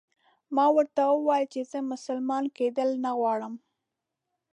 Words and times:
ما 0.55 0.65
ورته 0.75 1.01
وویل 1.07 1.45
چې 1.53 1.61
زه 1.71 1.79
مسلمان 1.93 2.43
کېدل 2.57 2.89
نه 3.03 3.11
غواړم. 3.19 3.53